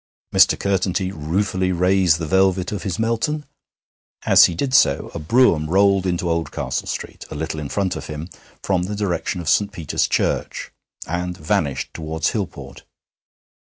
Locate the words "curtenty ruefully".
0.59-1.71